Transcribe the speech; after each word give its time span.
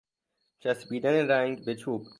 چسبیدن 0.59 1.13
رنگ 1.27 1.65
به 1.65 1.75
چوب 1.75 2.07